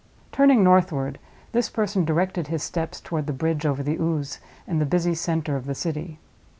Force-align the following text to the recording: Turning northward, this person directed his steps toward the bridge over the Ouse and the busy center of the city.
Turning 0.31 0.63
northward, 0.63 1.19
this 1.51 1.69
person 1.69 2.03
directed 2.03 2.47
his 2.47 2.63
steps 2.63 2.99
toward 2.99 3.27
the 3.27 3.31
bridge 3.33 3.67
over 3.67 3.83
the 3.83 3.99
Ouse 3.99 4.39
and 4.65 4.81
the 4.81 4.83
busy 4.83 5.13
center 5.13 5.55
of 5.55 5.67
the 5.67 5.75
city. 5.75 6.17